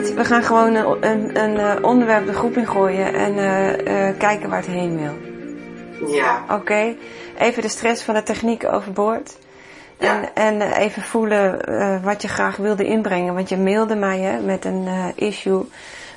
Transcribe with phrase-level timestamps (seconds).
[0.00, 4.18] weet, we gaan gewoon een, een, een eh, onderwerp de groep ingooien en uh, uh,
[4.18, 5.28] kijken waar het heen wil.
[6.08, 6.42] Ja.
[6.42, 6.98] Oké, okay.
[7.38, 9.36] even de stress van de techniek overboord.
[9.98, 10.32] Ja.
[10.34, 11.60] En, en even voelen
[12.02, 13.34] wat je graag wilde inbrengen.
[13.34, 15.64] Want je mailde mij hè, met een issue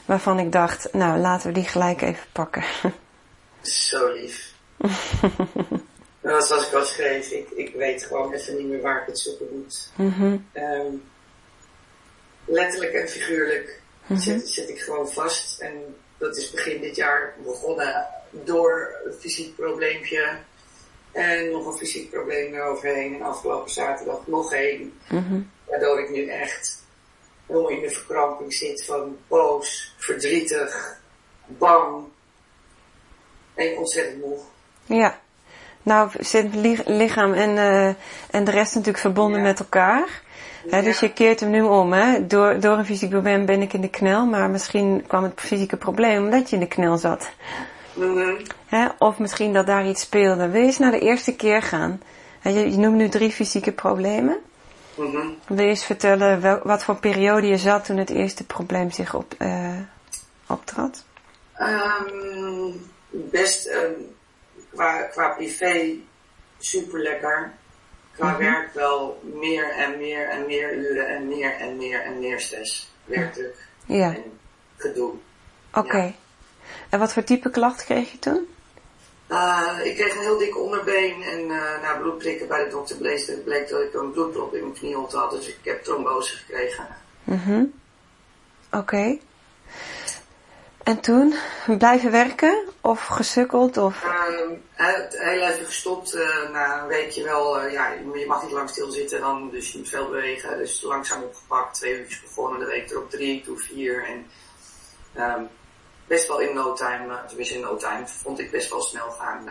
[0.05, 2.63] waarvan ik dacht, nou laten we die gelijk even pakken.
[3.61, 4.53] Zo lief.
[6.21, 9.19] nou, zoals ik al schreef, ik, ik weet gewoon even niet meer waar ik het
[9.19, 9.89] zoeken moet.
[9.95, 10.45] Mm -hmm.
[10.53, 11.03] um,
[12.45, 14.19] letterlijk en figuurlijk Mhm.
[14.19, 15.59] zit, zit ik gewoon vast.
[15.59, 20.37] En dat is begin dit jaar begonnen door een fysiek probleempje.
[21.11, 23.13] En nog een fysiek probleem eroverheen.
[23.13, 24.99] En afgelopen zaterdag nog één.
[25.09, 26.83] Mm Waardoor ik nu echt
[27.45, 30.99] helemaal in de verkramping zit van boos, verdrietig,
[31.45, 32.05] bang.
[33.53, 34.39] En ontzettend moe.
[34.85, 35.21] Ja.
[35.83, 36.55] Nou, zit
[36.85, 37.87] lichaam en, uh,
[38.31, 39.45] en de rest natuurlijk verbonden Ja.
[39.47, 40.21] met elkaar.
[40.69, 41.93] Hè, dus je keert hem nu om.
[41.93, 42.27] Hè?
[42.27, 45.77] Door, door een fysiek probleem ben ik in de knel, maar misschien kwam het fysieke
[45.77, 47.29] probleem omdat je in de knel zat.
[47.93, 48.35] Mhm.
[48.65, 48.87] Hè?
[48.99, 50.49] Of misschien dat daar iets speelde.
[50.49, 52.01] Wil je eens naar de eerste keer gaan?
[52.39, 54.37] Hè, Je, je noemt nu drie fysieke problemen.
[54.95, 55.17] Mhm.
[55.47, 59.13] Wil je eens vertellen wel, wat voor periode je zat toen het eerste probleem zich
[59.15, 59.77] op, eh
[60.47, 61.03] optrad?
[61.53, 62.71] Ehm,
[63.09, 63.91] best ehm,
[64.75, 65.93] qua, qua privé
[66.59, 67.53] super lekker.
[68.15, 68.37] Qua Mhm.
[68.37, 72.91] werk wel meer en meer en meer uren en meer en meer en meer stress.
[73.05, 74.39] Werkdruk Ja, en
[74.77, 75.13] gedoe.
[75.73, 76.13] oké.
[76.89, 78.47] En wat voor type klacht kreeg je toen?
[79.29, 83.43] Uh, ik kreeg een heel dik onderbeen en uh, na bloedprikken bij de dokter bleek,
[83.43, 85.31] bleek dat ik een bloedprop in mijn knieholte had.
[85.31, 86.87] Dus ik heb trombose gekregen.
[87.23, 87.63] Mhm.
[88.71, 89.17] Oké.
[90.83, 91.33] En toen?
[91.77, 92.63] Blijven werken?
[92.81, 93.77] Of gesukkeld?
[93.77, 94.03] Of...
[94.03, 94.11] Uh,
[94.77, 99.19] heel, even gestopt, uh, na een weekje wel, uh, ja, je mag niet lang stilzitten
[99.19, 100.57] dan, dus je moet veel bewegen.
[100.57, 104.05] Dus langzaam opgepakt, twee uurtjes begonnen, de week erop drie, toen vier.
[104.05, 104.25] En
[105.17, 105.49] um,
[106.07, 109.11] best wel in no time, uh, tenminste in no time, vond ik best wel snel
[109.11, 109.47] gaan.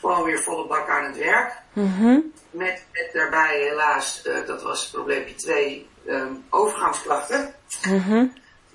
[0.00, 1.52] Gewoon weer volle bak aan het werk.
[1.72, 2.20] Mhm.
[2.50, 7.54] Met, met daarbij helaas, dat was probleempje 2, um, overgangsklachten.
[7.88, 8.26] Mhm.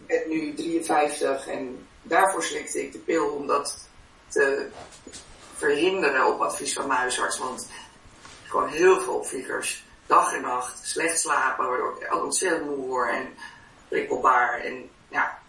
[0.07, 3.87] Ben nu 53 en daarvoor slikte ik de pil om dat
[4.27, 4.67] te
[5.55, 7.37] verhinderen op advies van mijn huisarts.
[7.37, 7.67] Want
[8.43, 13.27] gewoon heel veel opvliegers, dag en nacht, slecht slapen, waardoor ik ontzettend moe word en
[13.87, 14.59] prikkelbaar.
[14.59, 15.39] En ja,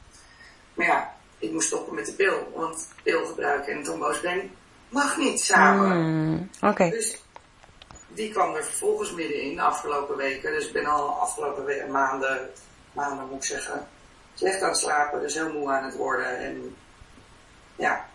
[0.75, 4.53] maar ja, ik moest stoppen met de pil, want pil gebruiken en tromboosbeen
[4.89, 5.97] mag niet samen.
[5.97, 6.91] Mm, Oké.
[6.91, 7.23] Dus
[8.09, 10.53] die kwam er vervolgens middenin de afgelopen weken.
[10.53, 12.51] Dus ik ben al afgelopen maanden,
[12.93, 13.89] maanden moet ik zeggen,
[14.35, 16.39] slecht aan het slapen, dus heel moe aan het worden.
[16.39, 16.77] En
[17.77, 18.09] ja,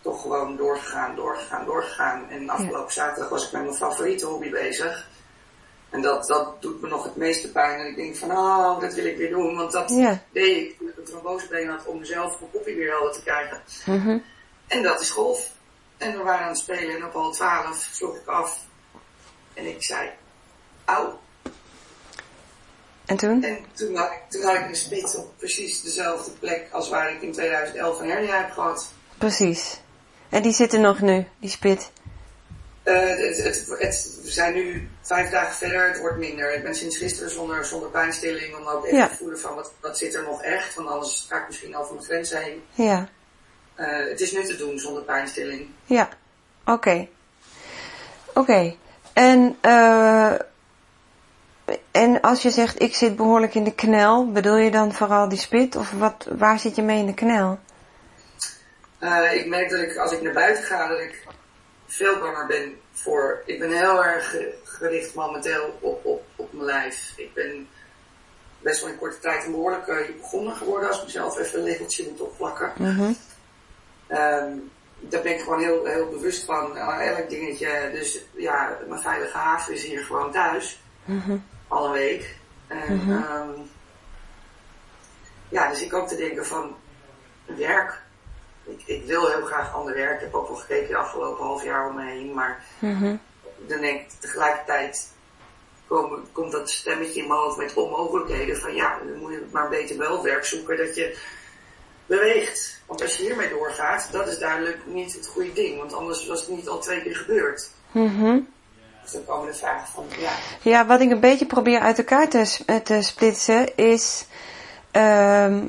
[0.00, 2.28] toch gewoon doorgegaan, doorgegaan, doorgegaan.
[2.30, 5.08] En afgelopen zaterdag was ik met mijn favoriete hobby bezig.
[5.90, 7.80] En dat, dat doet me nog het meeste pijn.
[7.80, 9.56] En ik denk van, oh, dat wil ik weer doen.
[9.56, 10.22] Want dat Ja.
[10.32, 13.62] deed ik toen ik een trombosebeen had om mezelf mijn koppie weer helder te krijgen.
[13.86, 14.18] Mhm.
[14.66, 15.50] En dat is golf.
[15.96, 18.58] En we waren aan het spelen en op al twaalf sloeg ik af.
[19.54, 20.10] En ik zei,
[20.84, 21.20] auw.
[23.12, 23.44] En toen?
[23.44, 27.12] En toen had, ik, toen had ik een spit op precies dezelfde plek als waar
[27.12, 28.92] ik in 2011 een hernia heb gehad.
[29.18, 29.80] Precies.
[30.28, 31.90] En die zitten nog nu, die spit.
[32.84, 36.54] Uh, het, het, het, we zijn nu vijf dagen verder, het wordt minder.
[36.54, 39.08] Ik ben sinds gisteren zonder, zonder pijnstilling om ook even Ja.
[39.08, 40.74] te voelen van wat, wat zit er nog echt.
[40.74, 42.62] Want anders ga ik misschien over mijn grens heen.
[42.72, 43.08] Ja.
[43.76, 45.68] Uh, het is nu te doen zonder pijnstilling.
[45.84, 46.08] Ja.
[46.66, 47.08] Oké.
[48.34, 48.74] Oké.
[49.12, 50.34] En, eh
[51.90, 55.38] en als je zegt ik zit behoorlijk in de knel, bedoel je dan vooral die
[55.38, 55.76] spit?
[55.76, 57.58] Of wat, waar zit je mee in de knel?
[59.00, 61.26] Uh, ik merk dat ik als ik naar buiten ga, dat ik
[61.86, 63.42] veel banger ben voor.
[63.46, 67.12] Ik ben heel erg ge- gericht momenteel op, op, op mijn lijf.
[67.16, 67.68] Ik ben
[68.58, 71.64] best wel in korte tijd een behoorlijk uh, begonnen geworden als ik mezelf even een
[71.64, 72.72] leveltje moet opplakken.
[72.76, 73.12] Mhm.
[74.08, 76.76] Um, daar ben ik gewoon heel, heel bewust van.
[76.76, 77.90] Uh, elk dingetje.
[77.92, 80.82] Dus ja, mijn veilige haven is hier gewoon thuis.
[81.04, 81.36] Mhm.
[81.72, 82.36] Al een week.
[82.66, 83.10] En, Mhm.
[83.10, 83.70] um,
[85.48, 86.76] ja, dus ik ook te denken van
[87.44, 88.02] werk.
[88.64, 90.14] Ik, ik wil heel graag ander werk.
[90.14, 92.34] Ik heb ook wel gekeken de afgelopen half jaar om me heen.
[92.34, 93.16] Maar Mhm.
[93.66, 95.12] dan denk ik tegelijkertijd
[95.86, 98.56] kom, komt dat stemmetje in mijn hoofd met onmogelijkheden.
[98.56, 101.18] Van ja, dan moet je maar beter wel werk zoeken dat je
[102.06, 102.80] beweegt.
[102.86, 105.78] Want als je hiermee doorgaat, dat is duidelijk niet het goede ding.
[105.78, 107.70] Want anders was het niet al twee keer gebeurd.
[107.90, 108.38] Mhm.
[109.94, 110.30] Van, ja,
[110.62, 114.26] Ja, wat ik een beetje probeer uit elkaar te, eh, te splitsen is.
[114.90, 115.64] ehm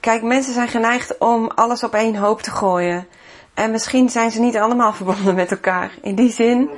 [0.00, 3.06] kijk, mensen zijn geneigd om alles op één hoop te gooien.
[3.54, 5.90] En misschien zijn ze niet allemaal verbonden met elkaar.
[6.02, 6.70] In die zin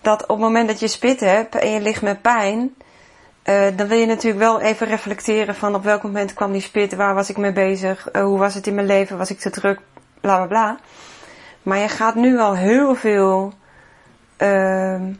[0.00, 2.74] dat op het moment dat je spit hebt en je ligt met pijn.
[3.44, 6.94] Uh, dan wil je natuurlijk wel even reflecteren van op welk moment kwam die spit,
[6.94, 9.50] waar was ik mee bezig, uh, hoe was het in mijn leven, was ik te
[9.50, 9.80] druk,
[10.20, 10.78] bla bla bla.
[11.62, 13.52] Maar je gaat nu al heel veel
[14.44, 15.14] uh,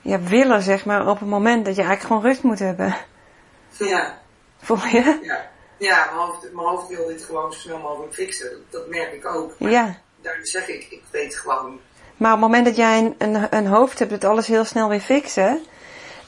[0.00, 2.96] ja, willen, zeg maar, op het moment dat je eigenlijk gewoon rust moet hebben.
[3.70, 4.18] Ja.
[4.58, 5.18] Voel je?
[5.22, 8.64] Ja, ja mijn, hoofd, mijn hoofd wil dit gewoon zo snel mogelijk fixen.
[8.70, 9.58] Dat, merk ik ook.
[9.58, 9.96] Maar ja.
[10.22, 11.80] Daar zeg ik, ik weet gewoon.
[12.16, 14.88] Maar op het moment dat jij een, een, een hoofd hebt dat alles heel snel
[14.88, 15.62] weer fixen,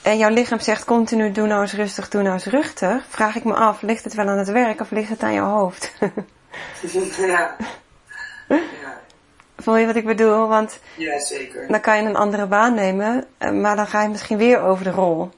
[0.03, 3.45] en jouw lichaam zegt continu doe nou eens rustig, doe nou eens rustig, vraag ik
[3.45, 5.93] me af, ligt het wel aan het werk of ligt het aan jouw hoofd?
[7.17, 7.57] ja.
[8.49, 9.00] ja.
[9.61, 10.49] Voel je wat ik bedoel?
[10.49, 11.67] Want ja, zeker.
[11.69, 14.85] dan kan je een andere baan nemen, eh, maar dan ga je misschien weer over
[14.85, 15.31] de rol.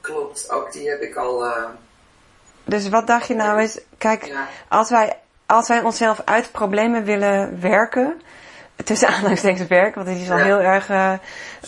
[0.00, 1.46] Klopt, ook die heb ik al.
[1.46, 1.52] Uh...
[2.64, 4.46] Dus wat dacht je nou eens, kijk, Ja.
[4.68, 5.16] als, wij,
[5.46, 8.20] als wij onszelf uit problemen willen werken,
[8.84, 10.44] tussen aanhalingstekens werken, want het is al Ja.
[10.44, 11.12] heel erg eh,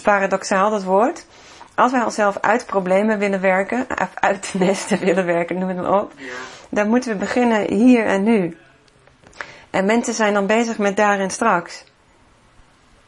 [0.02, 1.26] paradoxaal dat woord.
[1.74, 6.12] Als wij onszelf uit problemen willen werken, uit nesten willen werken, noem het maar op,
[6.16, 6.24] Ja.
[6.68, 8.56] dan moeten we beginnen hier en nu.
[9.72, 11.84] En mensen zijn dan bezig met daar en straks.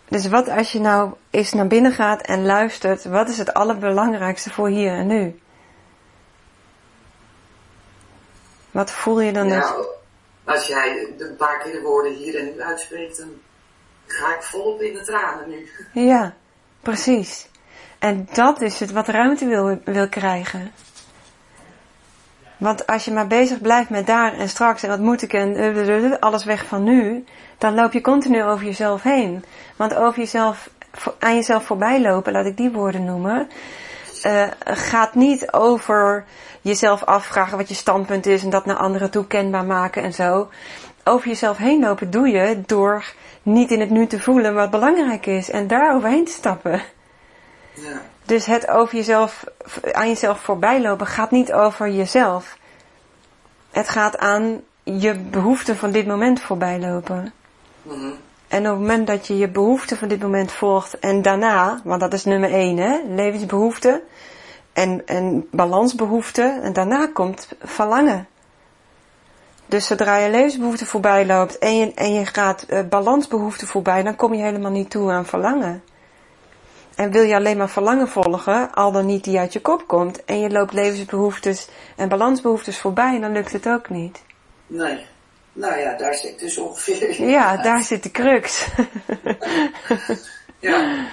[0.08, 4.50] Dus wat als je nou eens naar binnen gaat en luistert, wat is het allerbelangrijkste
[4.50, 5.40] voor hier en nu?
[8.70, 9.46] Wat voel je dan?
[9.46, 9.86] Nou,
[10.44, 13.28] als jij een paar keer de woorden hier en nu uitspreekt, dan
[14.06, 15.68] ga ik volop in de tranen nu.
[15.92, 16.34] Ja,
[16.80, 17.48] precies.
[17.98, 20.72] En dat is het wat ruimte wil, wil krijgen.
[22.56, 25.56] Want als je maar bezig blijft met daar en straks en wat moet ik en
[25.56, 27.24] eh, alles weg van nu,
[27.58, 29.44] dan loop je continu over jezelf heen.
[29.76, 30.70] Want over jezelf,
[31.18, 33.48] aan jezelf voorbij lopen, laat ik die woorden noemen,
[34.22, 36.24] eh, gaat niet over
[36.60, 40.48] jezelf afvragen wat je standpunt is en dat naar anderen toe kenbaar maken en zo.
[41.04, 43.12] Over jezelf heen lopen doe je door
[43.42, 46.82] niet in het nu te voelen wat belangrijk is en daar overheen te stappen.
[47.74, 48.02] Ja.
[48.24, 49.44] Dus het over jezelf,
[49.92, 52.56] aan jezelf voorbij lopen gaat niet over jezelf.
[53.70, 57.32] Het gaat aan je behoeften van dit moment voorbij lopen.
[57.82, 58.10] Mhm.
[58.48, 62.00] En op het moment dat je je behoeften van dit moment volgt en daarna, want
[62.00, 64.00] dat is nummer één, hè, levensbehoeften
[64.72, 68.26] en, en balansbehoeften, en daarna komt verlangen.
[69.66, 74.16] Dus zodra je levensbehoeften voorbij loopt en je, en je gaat eh, balansbehoeften voorbij, dan
[74.16, 75.82] kom je helemaal niet toe aan verlangen.
[76.96, 80.24] En wil je alleen maar verlangen volgen, al dan niet die uit je kop komt,
[80.24, 84.22] en je loopt levensbehoeftes en balansbehoeftes voorbij, dan lukt het ook niet.
[84.66, 85.06] Nee.
[85.52, 87.28] Nou ja, daar zit dus ongeveer.
[87.28, 88.66] Ja, daar zit de crux.
[90.58, 91.06] Ja.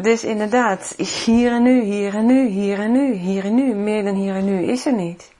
[0.00, 3.74] Dus inderdaad, hier en nu, hier en nu, hier en nu, hier en nu.
[3.74, 5.32] Meer dan hier en nu is er niet.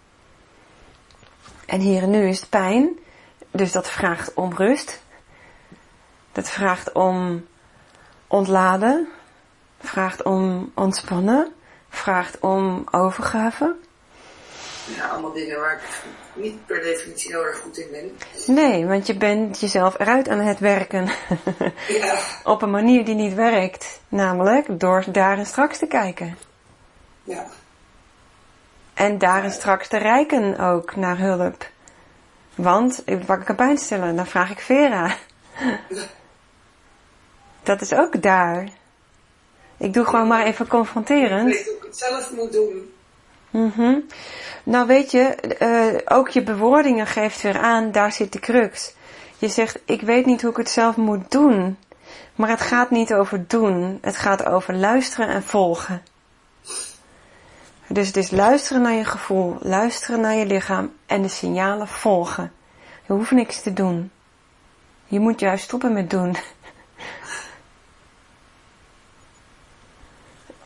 [1.66, 2.98] En hier en nu is het pijn.
[3.50, 5.02] Dus dat vraagt om rust.
[6.32, 7.46] Dat vraagt om
[8.32, 9.08] ontladen.
[9.80, 11.52] Vraagt om ontspannen.
[11.88, 13.74] Vraagt om overgave.
[14.96, 16.02] ja, allemaal dingen waar ik
[16.32, 18.18] niet per definitie heel erg goed in ben.
[18.54, 21.08] Nee, want je bent jezelf eruit aan het werken.
[21.88, 22.18] Ja.
[22.44, 24.00] Op een manier die niet werkt.
[24.08, 26.38] Namelijk door daar en straks te kijken.
[27.24, 27.46] Ja.
[28.94, 31.70] En daar is straks te reiken ook naar hulp.
[32.54, 35.14] Want, ik pak ik een pijnstiller, dan vraag ik Vera.
[37.62, 38.68] Dat is ook daar.
[39.76, 41.54] Ik doe gewoon maar even Ik confronterend.
[41.54, 42.92] weet hoe ik het zelf moet doen.
[43.50, 43.98] Mhm.
[44.64, 45.22] Nou weet je,
[45.58, 48.94] eh, ook je bewoordingen geeft weer aan, daar zit de crux.
[49.38, 51.78] Je zegt, ik weet niet hoe ik het zelf moet doen.
[52.34, 53.98] Maar het gaat niet over doen.
[54.00, 56.02] Het gaat over luisteren en volgen.
[57.86, 62.52] Dus het is luisteren naar je gevoel, luisteren naar je lichaam en de signalen volgen.
[63.06, 64.10] Je hoeft niks te doen.
[65.06, 66.36] Je moet juist stoppen met doen.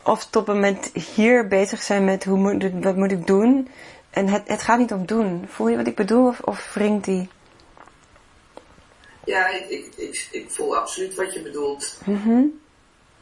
[0.07, 3.67] Of stoppen met hier bezig zijn met hoe moet, ik- wat moet ik doen.
[4.09, 5.45] En het, het gaat niet om doen.
[5.49, 7.29] Voel je wat ik bedoel of, of wringt die?
[9.25, 11.97] Ja, ik, ik, ik, ik voel absoluut wat je bedoelt.
[12.05, 12.29] Mhm.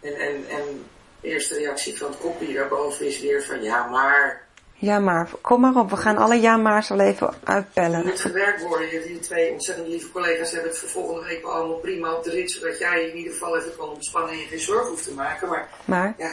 [0.02, 0.84] En, en, en
[1.22, 5.62] de eerste reactie van het kopje daarboven is weer van ja, maar Ja maar, kom
[5.62, 5.90] maar op.
[5.90, 8.06] We gaan alle ja maar's al even uitpellen.
[8.06, 8.88] moet gewerkt worden.
[8.94, 12.30] Je, die twee ontzettend lieve collega's hebben het voor volgende week allemaal prima op de
[12.32, 15.14] rit, zodat jij in ieder geval even kan ontspannen en je geen zorgen hoeft te
[15.14, 15.50] maken.
[15.50, 16.32] Maar Maar, ja,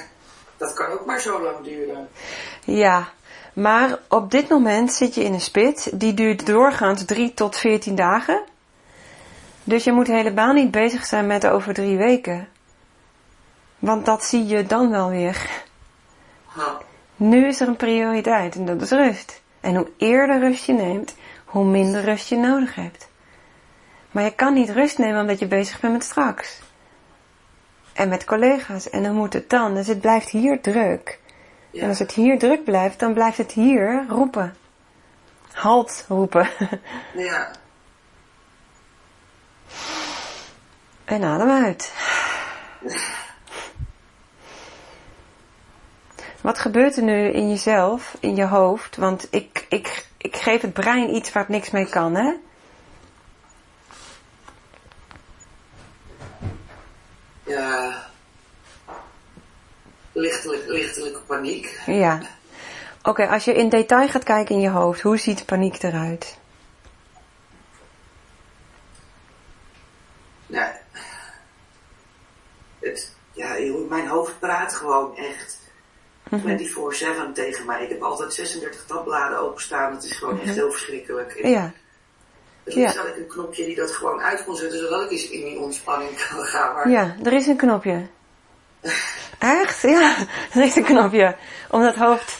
[0.62, 2.08] dat kan ook maar zo lang duren.
[2.64, 3.08] ja.
[3.52, 5.90] Maar op dit moment zit je in een spit.
[5.94, 8.42] Die duurt doorgaans 3 tot 14 dagen.
[9.64, 12.48] Dus je moet helemaal niet bezig zijn met over drie weken.
[13.78, 15.50] Want dat zie je dan wel weer.
[16.46, 16.78] Ha.
[17.16, 19.40] Nu is er een prioriteit en dat is rust.
[19.60, 21.14] En hoe eerder rust je neemt,
[21.44, 23.08] hoe minder rust je nodig hebt.
[24.10, 26.60] Maar je kan niet rust nemen omdat je bezig bent met straks.
[27.92, 28.90] En met collega's.
[28.90, 29.74] En dan moet het dan.
[29.74, 31.20] Dus het blijft hier druk.
[31.72, 34.54] En als het hier druk blijft, dan blijft het hier roepen.
[35.52, 36.48] Halt roepen.
[37.14, 37.50] Ja.
[41.04, 41.92] En adem uit.
[46.40, 48.96] Wat gebeurt er nu in jezelf, in je hoofd?
[48.96, 52.32] Want ik, ik, ik geef het brein iets waar het niks mee kan, hè?
[57.52, 58.10] Ja.
[60.12, 61.80] Lichtelijk, lichtelijke paniek.
[61.86, 62.20] Ja.
[63.02, 66.38] Oké, als je in detail gaat kijken in je hoofd, hoe ziet paniek eruit?
[70.46, 70.72] Nou,
[72.80, 73.56] het, ja,
[73.88, 75.58] mijn hoofd praat gewoon echt
[76.30, 76.36] 24-7
[77.34, 77.82] tegen mij.
[77.82, 79.94] Ik heb altijd 36 tabbladen openstaan.
[79.94, 81.32] Het is gewoon echt heel verschrikkelijk.
[81.32, 81.72] En Ja.
[82.64, 82.86] Dus Ja.
[82.86, 85.58] had ik een knopje die dat gewoon uit kon zetten, zodat ik eens in die
[85.58, 86.74] ontspanning kan gaan.
[86.74, 88.06] Maar Ja, er is een knopje.
[89.38, 89.82] Echt?
[89.82, 90.16] Ja,
[90.54, 91.36] er is een knopje.
[91.70, 92.36] Om dat hoofd...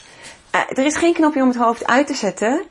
[0.50, 2.62] eh, er is geen knopje om het hoofd uit te zetten.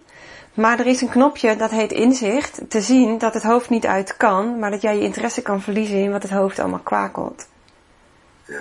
[0.54, 2.60] Maar er is een knopje dat heet inzicht.
[2.70, 4.60] Te zien dat het hoofd niet uit kan.
[4.60, 7.48] Maar dat jij je interesse kan verliezen in wat het hoofd allemaal kwakelt.
[8.46, 8.60] ja,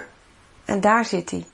[0.64, 1.46] En daar zit hij.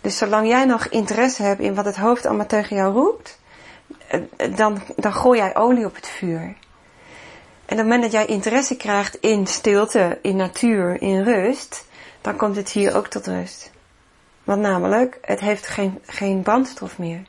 [0.00, 3.38] Dus zolang jij nog interesse hebt in wat het hoofd allemaal tegen jou roept,
[4.56, 6.40] dan, dan gooi jij olie op het vuur.
[7.66, 11.86] En op het moment dat jij interesse krijgt in stilte, in natuur, in rust,
[12.20, 13.70] dan komt het hier ook tot rust.
[14.44, 17.22] Want namelijk, het heeft geen, geen brandstof meer.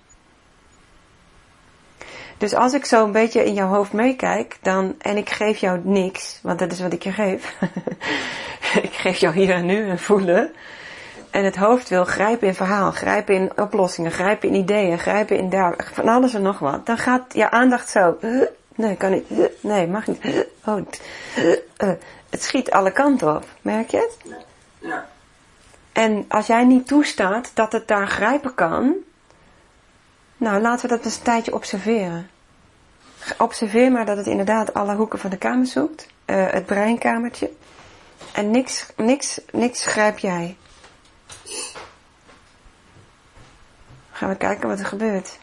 [2.38, 5.80] Dus als ik zo een beetje in jouw hoofd meekijk, dan, en ik geef jou
[5.84, 7.56] niks, want dat is wat ik je geef.
[8.88, 10.52] ik geef jou hier en nu een voelen.
[11.38, 15.50] En het hoofd wil grijpen in verhaal, grijpen in oplossingen, grijpen in ideeën, grijpen in
[15.50, 16.86] daar, van alles en nog wat.
[16.86, 18.18] Dan gaat je aandacht zo,
[18.76, 19.30] nee, kan niet,
[19.62, 21.02] nee, mag niet, oh, het,
[21.78, 21.92] eh.
[22.30, 24.38] het schiet alle kanten op, merk je het?
[24.80, 25.08] ja,
[25.92, 28.96] En als jij niet toestaat dat het daar grijpen kan,
[30.38, 32.30] nou laten we dat eens een tijdje observeren.
[33.38, 37.52] Observeer maar dat het inderdaad alle hoeken van de kamer zoekt, eh, het breinkamertje.
[38.34, 40.58] En niks, niks, niks grijp jij.
[44.12, 45.40] Gaan we kijken wat er gebeurt.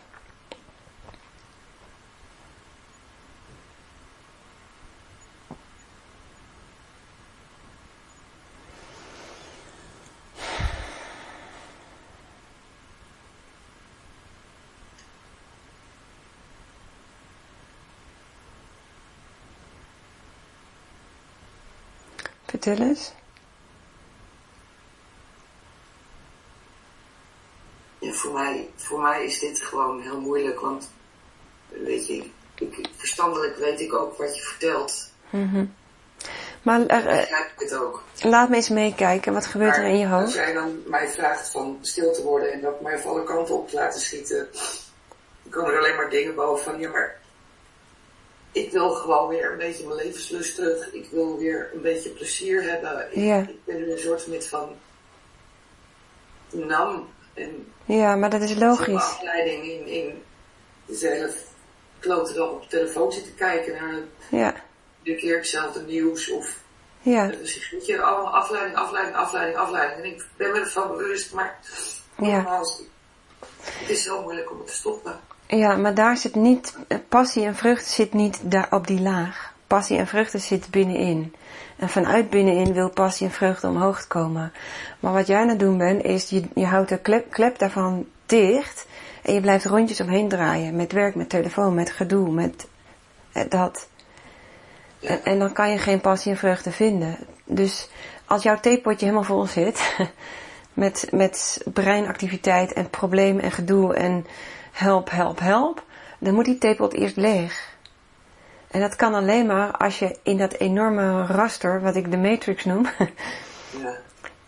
[22.46, 23.12] Vertel eens.
[28.14, 30.90] Voor, mij, voor mij is dit gewoon heel moeilijk, want
[31.68, 35.10] weet je, ik, verstandelijk weet ik ook wat je vertelt.
[35.30, 35.64] Mhm.
[36.62, 38.02] Maar eh, eh, Begrijp ik het ook.
[38.22, 39.32] laat me eens meekijken.
[39.32, 40.34] Wat gebeurt er in je Als hoofd?
[40.34, 43.68] jij dan mij vraagt van stil te worden en dat mij van alle kanten op
[43.68, 44.48] te laten schieten,
[45.42, 47.20] dan komen er alleen maar dingen boven van, ja maar,
[48.52, 50.92] ik wil gewoon weer een beetje mijn levenslust terug.
[50.92, 53.06] Ik wil weer een beetje plezier hebben.
[53.10, 54.68] Ik, ik ben nu een soort van
[56.50, 58.94] nam en Ja, maar dat is logisch.
[58.94, 60.22] afleiding in, in
[60.86, 61.32] dezelfde
[61.98, 63.94] klote dan op de telefoon zitten kijken naar
[64.40, 64.54] Ja,
[65.02, 66.62] iedere keer hetzelfde nieuws of
[67.00, 69.98] ja, dus weet je, allemaal afleiding, afleiding, afleiding, afleiding.
[69.98, 71.58] En ik ben me ervan bewust, maar
[72.18, 72.60] Ja.
[73.62, 75.20] het is zo moeilijk om het te stoppen.
[75.46, 76.76] ja, maar daar zit niet,
[77.08, 79.52] passie en vrucht zit niet daar op die laag.
[79.66, 81.34] Passie en vruchten zit binnenin.
[81.76, 84.52] En vanuit binnenin wil passie en vreugde omhoog komen.
[85.00, 88.06] Maar wat jij aan het doen bent, is je, je houdt de klep, klep daarvan
[88.26, 88.86] dicht.
[89.22, 90.76] En je blijft rondjes omheen draaien.
[90.76, 92.66] Met werk, met telefoon, met gedoe, met
[93.32, 93.88] eh, dat.
[95.00, 97.16] En, en dan kan je geen passie en vreugde vinden.
[97.44, 97.88] Dus
[98.26, 99.94] als jouw theepotje helemaal vol zit.
[100.74, 104.26] Met, met breinactiviteit en problemen en gedoe en
[104.72, 105.84] help, help, help.
[106.18, 107.73] Dan moet die theepot eerst leeg.
[108.74, 112.64] En dat kan alleen maar als je in dat enorme raster, wat ik de matrix
[112.64, 112.86] noem,
[113.82, 113.96] Ja,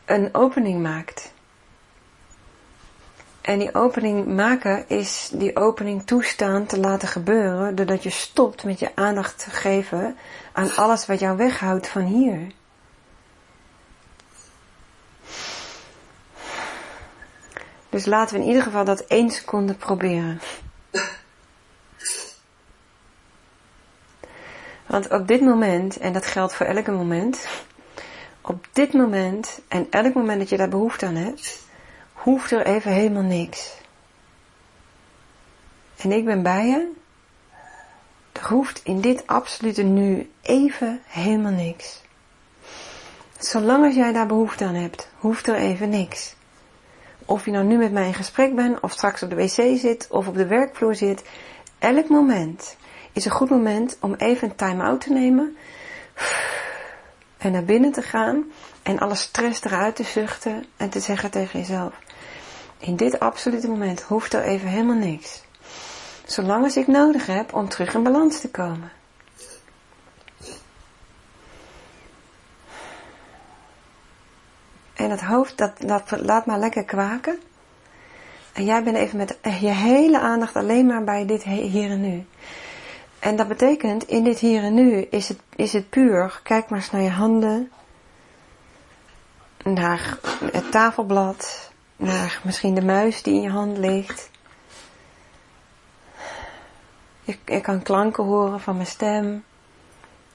[0.04, 1.32] een opening maakt.
[3.40, 8.78] En die opening maken is die opening toestaan te laten gebeuren, doordat je stopt met
[8.78, 10.16] je aandacht te geven
[10.52, 12.46] aan alles wat jou weghoudt van hier.
[17.90, 20.40] Dus laten we in ieder geval dat één seconde proberen.
[24.86, 27.48] Want op dit moment, en dat geldt voor elke moment,
[28.40, 31.64] op dit moment en elk moment dat je daar behoefte aan hebt,
[32.12, 33.74] hoeft er even helemaal niks.
[35.96, 36.92] En ik ben bij je.
[38.32, 42.02] Er hoeft in dit absolute nu even helemaal niks.
[43.38, 46.34] Zolang als jij daar behoefte aan hebt, hoeft er even niks.
[47.24, 50.06] of je nou nu met mij in gesprek bent, of straks op de wc zit,
[50.10, 51.24] of op de werkvloer zit,
[51.78, 52.76] elk moment
[53.16, 55.56] is een goed moment om even een time-out te nemen
[57.38, 58.44] en naar binnen te gaan
[58.82, 61.94] en alle stress eruit te zuchten en te zeggen tegen jezelf,
[62.78, 65.42] in dit absolute moment hoeft er even helemaal niks.
[66.24, 68.92] Zolang als ik nodig heb om terug in balans te komen.
[74.94, 77.38] En het hoofd, dat, dat laat maar lekker kwaken.
[78.52, 82.26] En jij bent even met je hele aandacht alleen maar bij dit hier en nu.
[83.18, 86.78] En dat betekent, in dit hier en nu is het, is het puur, kijk maar
[86.78, 87.72] eens naar je handen,
[89.64, 90.18] naar
[90.52, 94.30] het tafelblad, naar misschien de muis die in je hand ligt.
[97.24, 99.44] Je, kan klanken horen van mijn stem.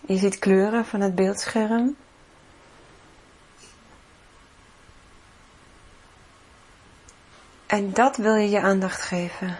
[0.05, 1.95] Je ziet kleuren van het beeldscherm.
[7.65, 9.57] En dat wil je je aandacht geven.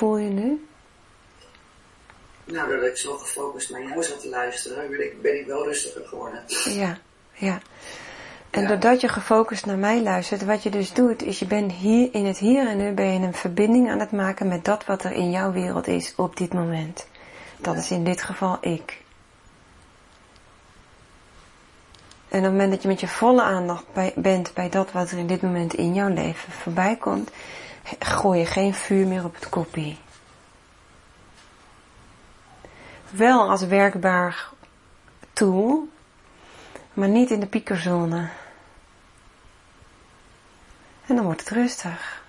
[0.00, 0.66] Voel je nu?
[2.44, 5.64] Nou, doordat ik zo gefocust naar jou zat te luisteren, ben ik, ben ik wel
[5.64, 6.42] rustiger geworden.
[6.64, 6.98] Ja,
[7.32, 7.60] ja.
[8.50, 12.08] En doordat je gefocust naar mij luistert, wat je dus doet, is je bent hier
[12.12, 15.04] in het hier en nu ben je een verbinding aan het maken met dat wat
[15.04, 17.06] er in jouw wereld is op dit moment.
[17.56, 19.02] Dat is in dit geval ik.
[22.28, 25.10] En op het moment dat je met je volle aandacht bij, bent bij dat wat
[25.10, 27.30] er in dit moment in jouw leven voorbij komt,
[27.98, 29.98] gooi je geen vuur meer op het koppie.
[33.10, 34.48] Wel als werkbaar
[35.32, 35.88] tool,
[36.92, 38.28] maar niet in de piekerzone.
[41.06, 42.22] En dan wordt het rustig.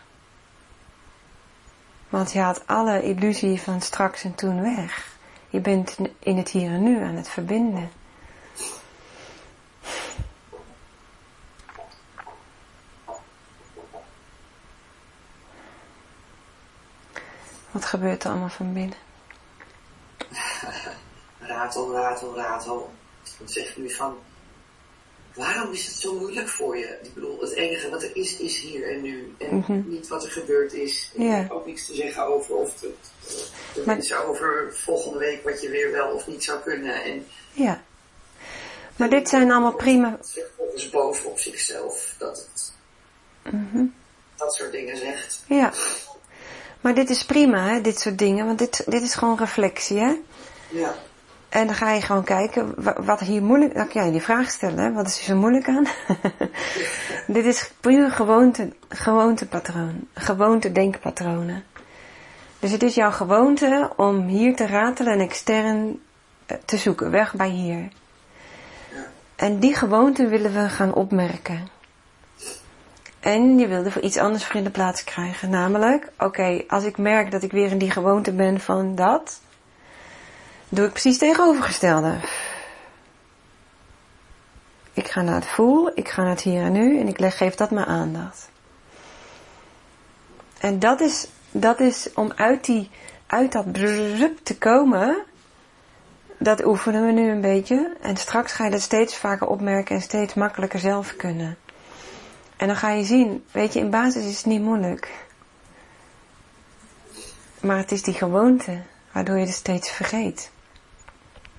[2.10, 5.16] Want je haalt alle illusie van straks en toen weg.
[5.50, 7.92] Je bent in het hier en nu aan het verbinden.
[17.72, 18.98] Wat gebeurt er allemaal van binnen?
[21.40, 22.92] ratel, ratel, ratel.
[23.38, 24.18] Dan zeg ik nu van,
[25.34, 27.00] waarom is het zo moeilijk voor je?
[27.04, 29.36] Ik bedoel, het enige wat er is, is hier en nu.
[29.38, 29.82] En mhm.
[29.86, 31.12] niet wat er gebeurd is.
[31.18, 33.12] Heb ook niets te zeggen over of het,
[33.74, 37.04] de mensen over volgende week wat je weer wel of niet zou kunnen.
[37.04, 37.84] En, ja.
[38.96, 40.20] Maar dit zijn allemaal prima...
[40.58, 42.74] Volgens boven op zichzelf dat het
[43.54, 43.86] mhm.
[44.36, 45.44] dat soort dingen zegt.
[45.48, 45.74] Ja.
[46.82, 50.16] Maar dit is prima, hè, dit soort dingen, want dit, dit is gewoon reflectie, hè?
[50.70, 50.94] Ja.
[51.52, 52.74] En dan ga je gewoon kijken
[53.06, 53.76] wat hier moeilijk...
[53.76, 54.92] Dan kan je die vraag stellen, hè?
[54.92, 55.86] wat is er zo moeilijk aan?
[57.36, 60.08] Dit is puur gewoonte, gewoontepatroon.
[60.14, 61.64] Gewoonte denkpatronen.
[62.60, 66.00] Dus het is jouw gewoonte om hier te ratelen en extern
[66.46, 67.88] eh, te zoeken, weg bij hier.
[69.36, 71.68] En die gewoonte willen we gaan opmerken.
[73.22, 75.50] En je wilde voor iets anders voor in de plaats krijgen.
[75.50, 79.40] Namelijk, oké, als ik merk dat ik weer in die gewoonte ben van dat,
[80.70, 82.16] doe ik precies tegenovergestelde.
[84.94, 87.38] Ik ga naar het voel, ik ga naar het hier en nu en ik leg,
[87.38, 88.50] geef dat mijn aandacht.
[90.60, 92.90] En dat is, dat is om uit, die,
[93.28, 95.24] uit dat brrrp te komen,
[96.38, 97.96] dat oefenen we nu een beetje.
[98.02, 101.58] En straks ga je dat steeds vaker opmerken en steeds makkelijker zelf kunnen.
[102.62, 105.10] En dan ga je zien, weet je, in basis is het niet moeilijk.
[107.62, 110.52] Maar het is die gewoonte, waardoor je het steeds vergeet.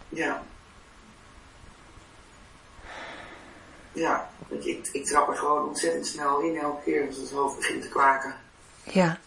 [0.09, 0.43] Ja.
[3.93, 7.83] Ja, ik, ik trap er gewoon ontzettend snel in elke keer als het hoofd begint
[7.83, 8.35] te kwaken.
[8.83, 9.19] Ja.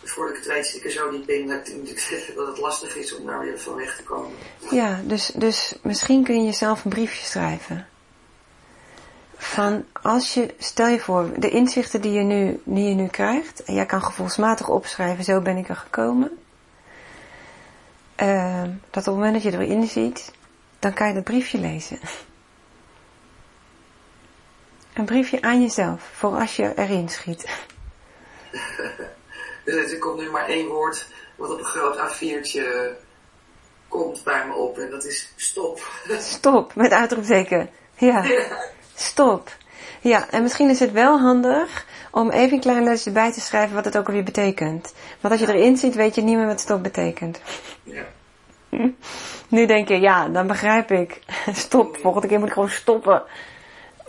[0.00, 1.66] Dus voordat ik het weet zit ik er zo niet in dat,
[2.34, 4.32] dat het lastig is om daar weer van weg te komen.
[4.70, 7.88] Ja, dus, dus misschien kun je jezelf een briefje schrijven.
[9.46, 13.64] Van als je, stel je voor, de inzichten die je nu, die je nu krijgt,
[13.64, 16.38] en jij kan gevoelsmatig opschrijven, zo ben ik er gekomen.
[18.22, 20.32] Uh, dat op het moment dat je erin ziet,
[20.78, 21.98] dan kan je dat briefje lezen.
[24.94, 27.48] Een briefje aan jezelf, voor als je erin schiet.
[29.64, 31.06] dus er komt nu maar één woord
[31.36, 32.64] wat op een groot A4'tje
[33.88, 35.90] komt bij me op en dat is stop.
[36.18, 37.70] Stop, met uitroepteken.
[37.94, 38.22] Ja.
[38.32, 38.74] ja.
[38.96, 39.56] Stop.
[40.00, 43.74] Ja, en misschien is het wel handig om even een klein lesje bij te schrijven
[43.74, 44.94] wat het ook alweer betekent.
[45.20, 47.40] Want als je erin ziet, weet je niet meer wat stop betekent.
[47.82, 48.04] Ja.
[49.48, 51.20] Nu denk je, ja, dan begrijp ik.
[51.52, 53.22] Stop, volgende keer moet ik gewoon stoppen.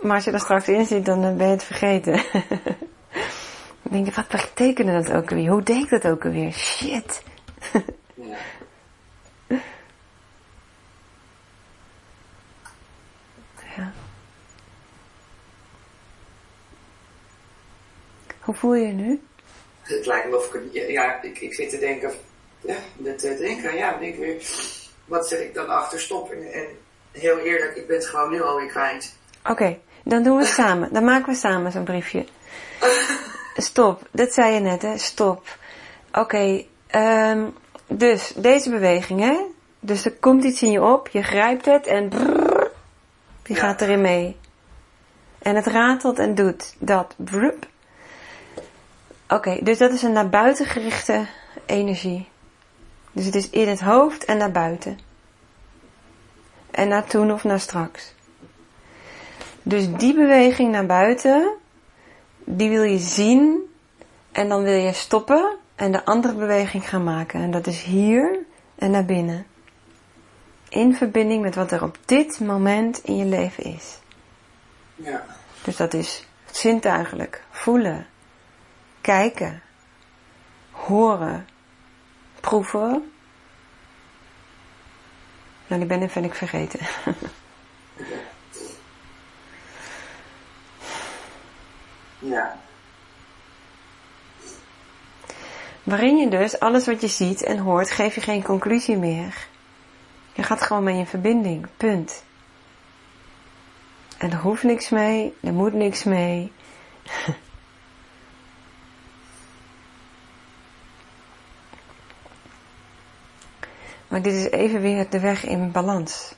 [0.02, 2.14] Maar als je er straks in ziet, dan ben je het vergeten.
[3.82, 5.50] dan denk je, wat betekende dat ook alweer?
[5.50, 6.52] Hoe deed ik dat ook alweer?
[6.52, 7.24] Shit.
[18.48, 19.22] Hoe voel je je nu?
[19.82, 22.12] Het lijkt me of ik, ja, ik, ik zit te denken,
[22.62, 22.76] ja,
[23.18, 24.42] te denken, ja, ik denk weer,
[25.06, 26.32] wat zet ik dan achter stop?
[26.32, 26.66] En, en
[27.12, 29.16] heel eerlijk, ik ben het gewoon nu alweer kwijt.
[29.50, 30.94] Oké, dan doen we het samen.
[30.94, 32.26] Dan maken we samen zo'n briefje.
[33.58, 34.98] Stop, dat zei je net, hè?
[34.98, 35.58] Stop.
[36.12, 37.46] Oké, ehm,
[37.88, 39.38] dus deze beweging, hè?
[39.80, 42.72] Dus er komt iets in je op, je grijpt het en brrr,
[43.44, 43.62] die Ja.
[43.62, 44.38] gaat erin mee.
[45.40, 47.14] En het ratelt en doet dat.
[47.18, 47.68] Brup.
[49.30, 51.26] Oké, dus dat is een naar buiten gerichte
[51.66, 52.30] energie.
[53.12, 55.00] Dus het is in het hoofd en naar buiten.
[56.72, 58.14] En naar toen of naar straks.
[59.64, 61.54] Dus die beweging naar buiten,
[62.44, 63.60] die wil je zien
[64.32, 67.42] en dan wil je stoppen en de andere beweging gaan maken.
[67.42, 68.40] En dat is hier
[68.76, 69.46] en naar binnen.
[70.70, 73.98] In verbinding met wat er op dit moment in je leven is.
[74.96, 75.26] Ja.
[75.64, 78.08] Dus dat is zintuigelijk, voelen,
[79.08, 79.62] kijken,
[80.72, 81.48] horen,
[82.40, 83.12] proeven.
[85.68, 86.80] Nou, die ben ik, ben ik vergeten.
[92.20, 92.58] Ja.
[95.84, 99.48] Waarin je dus alles wat je ziet en hoort, geef je geen conclusie meer.
[100.34, 101.68] Je gaat gewoon mee in verbinding.
[101.78, 102.24] Punt.
[104.18, 106.52] En er hoeft niks mee, er moet niks mee.
[114.18, 116.36] Maar dit is even weer de weg in balans.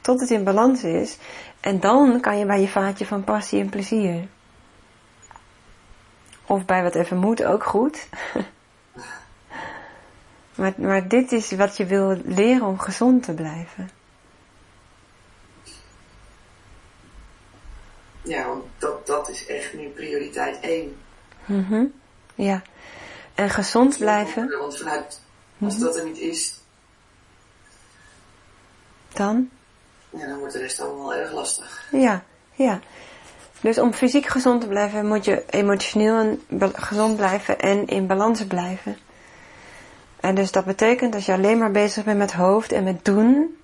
[0.00, 1.16] Tot het in balans is.
[1.60, 4.28] En dan kan je bij je vaatje van passie en plezier.
[6.46, 8.08] Of bij wat even moet ook goed.
[10.54, 13.90] Maar, maar dit is wat je wil leren om gezond te blijven.
[18.22, 20.96] Ja, want dat, dat is echt nu prioriteit één.
[21.44, 21.84] Mhm.
[22.34, 22.62] Ja.
[23.34, 25.20] En gezond blijven, Want vanuit,
[25.60, 26.63] als dat er niet is,
[29.16, 29.48] dan?
[30.18, 31.88] ja, dan wordt de rest allemaal erg lastig.
[31.92, 32.22] Ja,
[32.52, 32.80] ja.
[33.60, 36.38] Dus om fysiek gezond te blijven moet je emotioneel
[36.72, 38.96] gezond blijven en in balans blijven.
[40.20, 43.56] En dus dat betekent als je alleen maar bezig bent met hoofd en met doen,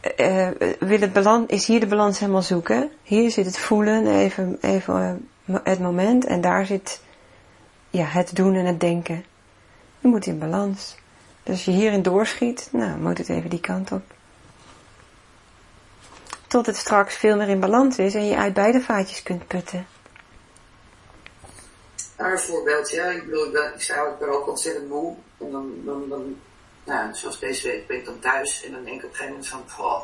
[0.00, 2.90] eh, eh, wil het balans, is hier de balans helemaal zoeken.
[3.02, 7.00] Hier zit het voelen, even, even eh, het moment en daar zit
[7.90, 9.24] ja, het doen en het denken.
[9.98, 10.96] Je moet in balans.
[11.42, 14.13] Dus als je hierin doorschiet, nou moet het even die kant op
[16.54, 19.86] tot het straks veel meer in balans is en je uit beide vaatjes kunt putten.
[22.16, 25.16] Een voorbeeldje, ja, ik bedoel, ik, ben, ik ook, ben ook ontzettend moe.
[25.38, 26.36] En dan, dan, dan
[26.84, 29.32] nou, zoals deze week ben ik dan thuis en dan denk ik op een gegeven
[29.32, 30.02] moment van, goh,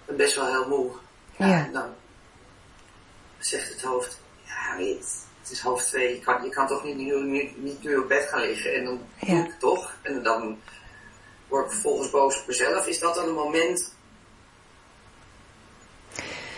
[0.00, 0.90] ik ben best wel heel moe.
[1.36, 1.64] Nou, Ja.
[1.64, 1.94] En dan
[3.38, 6.96] zegt het hoofd, ja, weet het is half twee, je kan, je kan toch niet
[6.96, 8.74] nu, niet, niet nu op bed gaan liggen.
[8.74, 9.26] En dan Ja.
[9.26, 9.94] doe ik het toch.
[10.02, 10.60] En dan
[11.48, 12.86] word ik vervolgens boos op mezelf.
[12.86, 13.96] Is dat dan een moment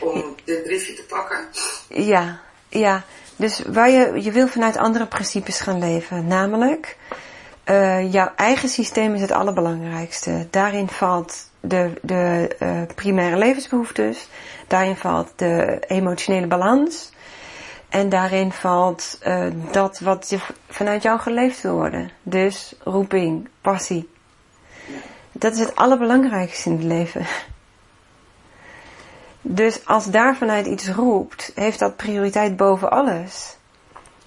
[0.01, 1.39] om dit briefje te pakken?
[1.89, 3.05] Ja, ja.
[3.37, 6.27] Dus waar je, je wil vanuit andere principes gaan leven.
[6.27, 6.97] Namelijk,
[7.65, 10.47] eh, jouw eigen systeem is het allerbelangrijkste.
[10.51, 14.29] Daarin valt de, de eh, primaire levensbehoeftes.
[14.67, 17.11] Daarin valt de emotionele balans.
[17.89, 22.11] En daarin valt eh, dat wat je vanuit jou geleefd wil worden.
[22.23, 24.09] Dus roeping, passie.
[25.33, 27.27] Dat is het allerbelangrijkste in het leven.
[29.43, 33.57] Dus als daar vanuit iets roept, heeft dat prioriteit boven alles.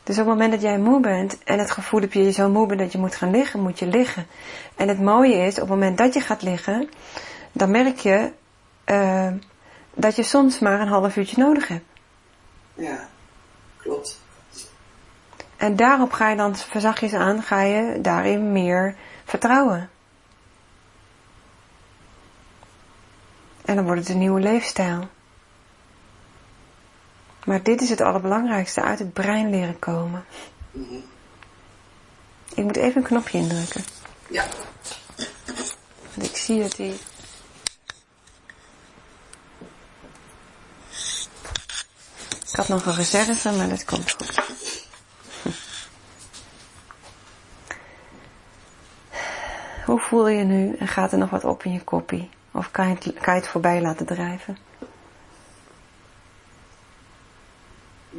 [0.04, 2.50] Dus op het moment dat jij moe bent en het gevoel heb je je zo
[2.50, 4.28] moe bent dat je moet gaan liggen, moet je liggen.
[4.76, 6.90] En het mooie is, op het moment dat je gaat liggen,
[7.52, 8.32] dan merk je
[8.84, 9.32] eh,
[9.94, 11.86] dat je soms maar een half uurtje nodig hebt.
[12.74, 13.08] Ja,
[13.78, 14.22] klopt.
[15.58, 18.96] En daarop ga je dan verzachtjes aan, ga je daarin meer
[19.26, 19.90] vertrouwen.
[23.66, 25.10] En dan wordt het een nieuwe leefstijl.
[27.46, 30.26] Maar dit is het allerbelangrijkste, uit het brein leren komen.
[32.56, 33.84] Ik moet even een knopje indrukken.
[34.30, 34.46] Ja,
[36.14, 36.94] Want ik zie dat die...
[42.50, 44.42] Ik had nog een reserve, maar dat komt goed.
[49.86, 52.30] Hoe voel je je nu en gaat er nog wat op in je koppie?
[52.54, 54.58] Of kan je het, kan je het voorbij laten drijven?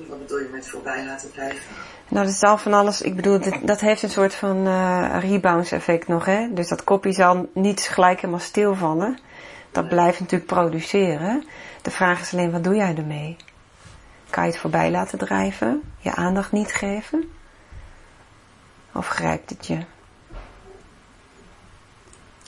[0.09, 1.75] wat bedoel je met voorbij laten blijven?
[2.09, 3.03] Nou, dat zal van alles.
[3.03, 6.49] Ik bedoel, dat, dat heeft een soort van uh, rebounds effect nog, hè?
[6.53, 9.19] Dus dat kopje zal niet gelijk helemaal stilvallen.
[9.71, 11.45] Dat blijft natuurlijk produceren.
[11.83, 13.37] De vraag is alleen, wat doe jij ermee?
[14.31, 15.83] Kan je het voorbij laten drijven?
[15.99, 17.31] Je aandacht niet geven?
[18.93, 19.79] Of grijpt het je?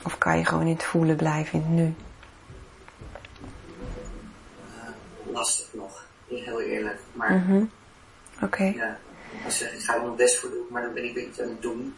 [0.07, 1.95] Of kan je gewoon in het voelen blijven in het nu?
[5.25, 6.99] Uh, lastig nog, heel eerlijk.
[7.13, 7.71] Maar mm -hmm.
[8.35, 8.45] oké.
[8.45, 8.75] Okay.
[8.77, 8.97] Ja,
[9.45, 11.49] als zeg ik ga er mijn best voor doen, maar dan ben ik niet aan
[11.49, 11.97] het doen.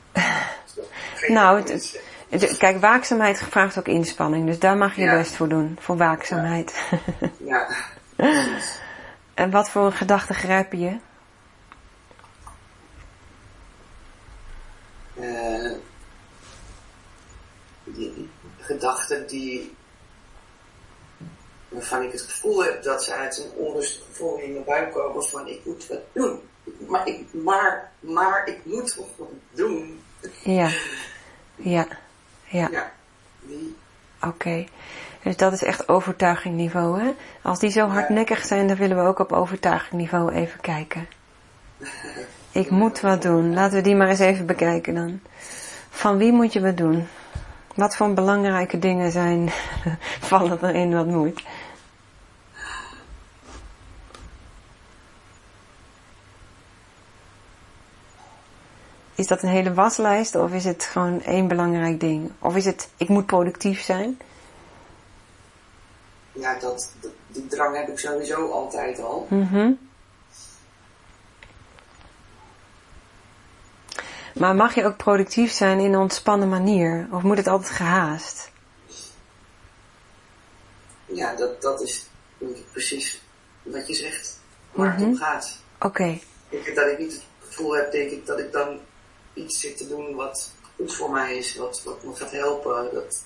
[1.39, 5.17] nou, het, het, kijk, waakzaamheid vraagt ook inspanning, dus daar mag je ja.
[5.17, 6.83] best voor doen, voor waakzaamheid.
[7.37, 7.69] Ja,
[8.17, 8.39] ja.
[9.35, 10.97] en wat voor gedachten grijp je?
[15.15, 15.73] Uh,
[17.95, 18.31] die
[18.69, 19.77] gedachten die
[21.69, 25.25] waarvan ik het gevoel heb dat ze uit een onrustig gevoel in mijn buik komen
[25.25, 26.41] van ik moet wat doen.
[26.89, 30.03] Maar ik, maar, maar ik moet toch wat doen.
[30.43, 30.71] Ja,
[31.57, 31.87] ja,
[32.45, 32.69] ja.
[32.71, 32.93] ja
[33.41, 33.77] die.
[34.17, 34.29] Oké.
[34.29, 34.69] Okay.
[35.23, 37.11] Dus dat is echt overtuigingniveau, hè?
[37.43, 41.09] Als die zo hardnekkig zijn, dan willen we ook op overtuigingniveau even kijken.
[42.53, 43.55] Ik moet wat doen.
[43.55, 45.21] Laten we die maar eens even bekijken dan.
[45.91, 47.09] Van wie moet je wat doen?
[47.79, 49.49] Wat voor belangrijke dingen zijn,
[50.31, 51.43] vallen erin wat moet?
[59.15, 62.33] Is dat een hele waslijst of is het gewoon één belangrijk ding?
[62.39, 64.19] Of is het, ik moet productief zijn?
[66.33, 66.93] Ja, dat,
[67.27, 69.27] die drang heb ik sowieso altijd al.
[69.31, 69.88] Mm
[74.39, 77.09] Maar mag je ook productief zijn in een ontspannen manier?
[77.13, 78.51] Of moet het altijd gehaast?
[81.05, 82.07] Ja, dat, dat is
[82.73, 83.23] precies
[83.63, 84.39] wat je zegt.
[84.73, 85.59] Waar het om gaat.
[85.77, 85.87] Oké.
[85.87, 86.23] Okay.
[86.49, 88.79] Ik, dat ik niet het gevoel heb, denk ik, dat ik dan
[89.35, 92.95] iets zit te doen wat goed voor mij is, wat, wat me gaat helpen.
[92.95, 93.25] Dat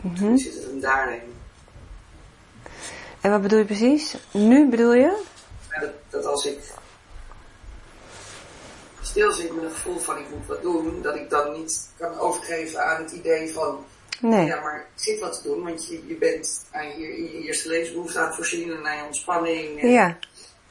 [0.00, 0.38] mm -hmm.
[0.38, 1.34] zit het hem daarin.
[3.20, 4.16] En wat bedoel je precies?
[4.30, 5.22] Nu bedoel je?
[5.70, 6.58] Ja, dat, dat als ik
[9.02, 12.18] stil zit met een gevoel van ik moet wat doen, dat ik dan niet kan
[12.18, 13.84] overgeven aan het idee van
[14.20, 14.46] nee.
[14.46, 18.18] ja, maar zit wat te doen, want je, je bent aan je, je eerste levensbehoefte
[18.18, 19.80] aan het voorzien en aan je ontspanning.
[19.80, 20.18] En, ja.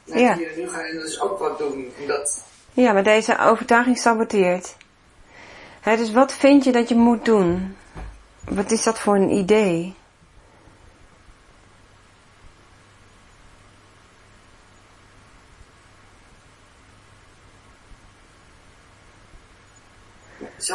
[0.06, 0.36] En ja.
[0.56, 1.92] nu gaan en dus ook wat doen.
[2.00, 2.42] En dat...
[2.72, 4.76] Ja, maar deze overtuiging saboteert.
[5.80, 7.76] He, dus wat vind je dat je moet doen?
[8.48, 9.94] Wat is dat voor een idee?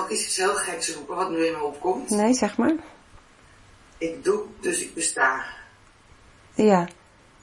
[0.10, 2.10] Ik iets heel geks roepen wat nu in me opkomt?
[2.10, 2.74] Nee, zeg maar.
[3.98, 5.46] Ik doe, dus ik besta.
[6.54, 6.88] Ja,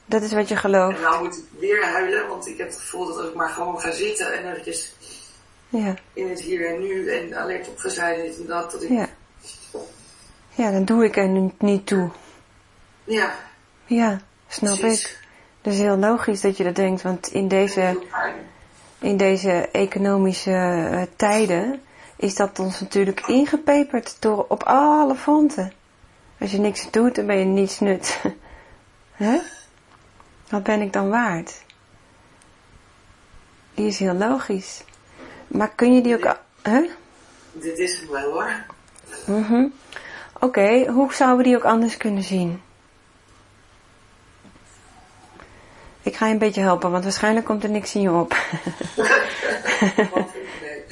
[0.05, 0.95] dat is wat je gelooft.
[0.95, 3.49] En nou moet ik weer huilen, want ik heb het gevoel dat als ik maar
[3.49, 4.95] gewoon ga zitten en eventjes
[5.69, 5.95] ja.
[6.13, 8.89] in het hier en nu en alert op ga zijn dit en dat, dat ik...
[8.89, 9.09] Ja.
[10.49, 12.09] ja, dan doe ik er niet toe.
[13.03, 13.35] Ja.
[13.85, 15.05] Ja, snap Precies.
[15.05, 15.21] ik.
[15.61, 17.99] Dat is heel logisch dat je dat denkt, want in deze,
[18.99, 21.81] in deze economische uh, tijden
[22.15, 25.73] is dat ons natuurlijk ingepeperd door op alle fronten.
[26.39, 28.19] Als je niks doet, dan ben je niets nut.
[29.11, 29.39] Hè?
[30.49, 31.61] Wat ben ik dan waard?
[33.73, 34.83] Die is heel logisch.
[35.47, 36.37] Maar kun je die ook...
[36.61, 36.89] Hè?
[37.51, 38.65] Dit is het wel hoor.
[39.25, 39.73] Mm -hmm.
[40.33, 42.61] Oké, okay, hoe zouden we die ook anders kunnen zien?
[46.01, 48.35] Ik ga je een beetje helpen, want waarschijnlijk komt er niks in je op.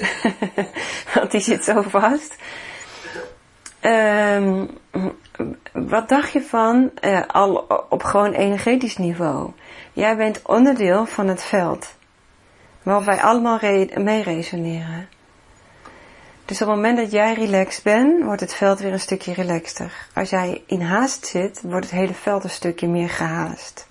[1.16, 2.36] want die zit zo vast.
[3.82, 4.70] Um,
[5.74, 7.56] wat dacht je van, uh, al
[7.90, 9.52] op gewoon energetisch niveau?
[9.94, 11.96] Jij bent onderdeel van het veld.
[12.84, 13.60] Waar wij allemaal
[13.96, 15.10] mee resoneren.
[16.46, 20.08] Dus op het moment dat jij relaxed bent, wordt het veld weer een stukje relaxter.
[20.14, 23.88] Als jij in haast zit, wordt het hele veld een stukje meer gehaast.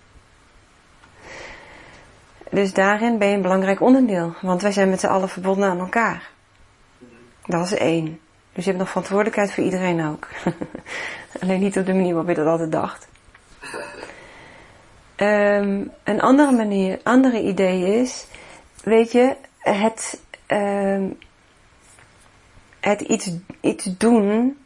[2.50, 4.34] Dus daarin ben je een belangrijk onderdeel.
[4.40, 6.30] Want wij zijn met z'n allen verbonden aan elkaar.
[7.46, 8.20] Dat is één.
[8.52, 10.28] Dus je hebt nog verantwoordelijkheid voor iedereen ook.
[11.40, 13.08] Alleen niet op de manier waarop je dat altijd dacht.
[15.16, 18.26] Um, een andere manier, andere idee is,
[18.82, 21.18] weet je, het, um,
[22.80, 24.58] het iets, iets doen,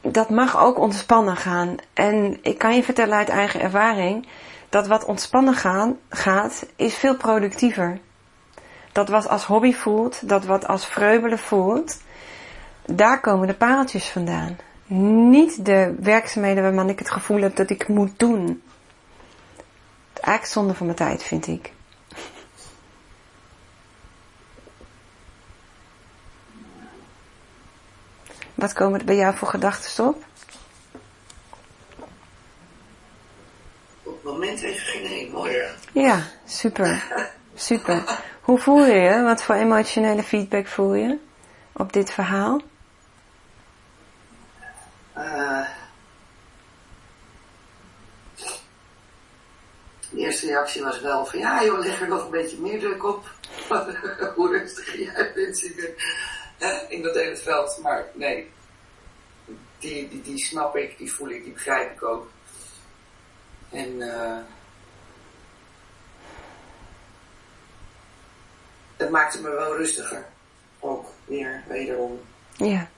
[0.00, 1.76] dat mag ook ontspannen gaan.
[1.92, 4.26] En ik kan je vertellen uit eigen ervaring,
[4.68, 7.98] dat wat ontspannen gaan, gaat, is veel productiever.
[8.94, 12.00] Dat wat als hobby voelt, dat wat als vreubelen voelt,
[12.84, 14.56] daar komen de pareltjes vandaan.
[15.30, 18.62] Niet de werkzaamheden waarvan ik het gevoel heb dat ik moet doen.
[20.12, 21.72] eigenlijk zonde van mijn tijd, vind ik.
[28.54, 30.24] Wat komen er bij jou voor gedachten op?
[34.02, 35.56] Op het moment even geen één, mooi.
[35.92, 37.04] Ja, super.
[37.54, 38.22] Super.
[38.40, 39.22] Hoe voel je je?
[39.22, 41.18] Wat voor emotionele feedback voel je
[41.72, 42.60] op dit verhaal?
[45.16, 45.66] Uh,
[50.10, 53.04] de eerste reactie was wel van ja joh, leg er nog een beetje meer druk
[53.04, 53.30] op.
[54.36, 55.62] Hoe rustig jij bent
[56.88, 57.78] in, dat hele veld.
[57.82, 58.50] Maar nee,
[59.78, 62.30] die, die, die snap ik, die voel ik, die begrijp ik ook.
[63.70, 64.38] En uh,
[69.04, 70.24] het maakte me wel rustiger.
[70.80, 72.20] Ook weer, wederom.
[72.52, 72.88] Ja.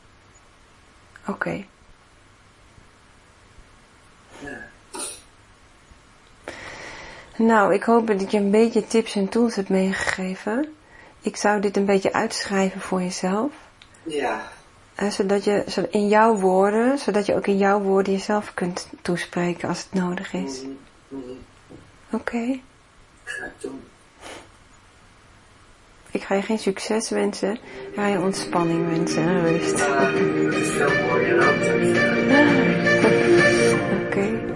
[1.27, 1.65] Oké.
[4.39, 4.69] Ja.
[7.37, 10.75] Nou, ik hoop dat je een beetje tips en tools hebt meegegeven.
[11.21, 13.53] Ik zou dit een beetje uitschrijven voor jezelf.
[14.03, 14.53] Ja.
[15.11, 19.83] Zodat je in jouw woorden, zodat je ook in jouw woorden jezelf kunt toespreken als
[19.83, 20.63] het nodig is.
[20.63, 21.39] Mm -hmm.
[22.11, 22.37] Oké.
[22.37, 22.63] Okay.
[23.25, 23.83] Ga ik doen.
[26.17, 29.85] Ik ga je geen succes wensen, ik ga je ontspanning wensen en rust.
[32.29, 34.56] Ah, oké.